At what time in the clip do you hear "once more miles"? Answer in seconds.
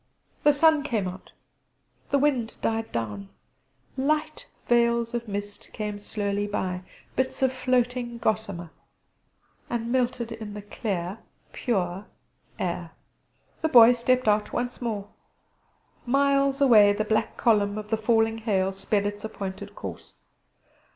14.51-16.61